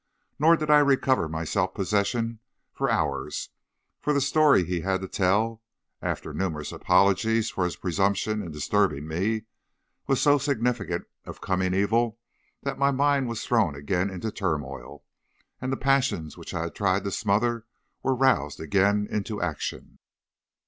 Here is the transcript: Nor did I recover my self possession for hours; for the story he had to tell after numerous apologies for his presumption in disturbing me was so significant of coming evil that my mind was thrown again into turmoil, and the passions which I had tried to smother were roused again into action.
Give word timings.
Nor 0.39 0.57
did 0.57 0.71
I 0.71 0.79
recover 0.79 1.29
my 1.29 1.43
self 1.43 1.75
possession 1.75 2.39
for 2.73 2.89
hours; 2.89 3.49
for 3.99 4.13
the 4.13 4.19
story 4.19 4.65
he 4.65 4.81
had 4.81 4.99
to 5.01 5.07
tell 5.07 5.61
after 6.01 6.33
numerous 6.33 6.71
apologies 6.71 7.51
for 7.51 7.65
his 7.65 7.75
presumption 7.75 8.41
in 8.41 8.49
disturbing 8.51 9.07
me 9.07 9.43
was 10.07 10.19
so 10.19 10.39
significant 10.39 11.05
of 11.25 11.39
coming 11.39 11.75
evil 11.75 12.17
that 12.63 12.79
my 12.79 12.89
mind 12.89 13.27
was 13.29 13.45
thrown 13.45 13.75
again 13.75 14.09
into 14.09 14.31
turmoil, 14.31 15.03
and 15.61 15.71
the 15.71 15.77
passions 15.77 16.35
which 16.35 16.55
I 16.55 16.63
had 16.63 16.73
tried 16.73 17.03
to 17.03 17.11
smother 17.11 17.67
were 18.01 18.15
roused 18.15 18.59
again 18.59 19.07
into 19.07 19.39
action. 19.39 19.99